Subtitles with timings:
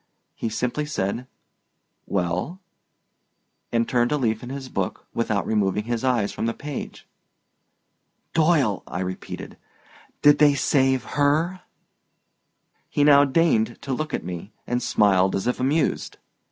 [0.33, 1.27] He simply said,
[2.07, 2.59] "Well,"
[3.71, 7.07] and turned a leaf in his book without removing his eyes from the page.
[8.33, 9.57] "Doyle," I repeated,
[10.23, 11.61] "did they save her?"
[12.89, 16.17] He now deigned to look at me and smiled as if amused.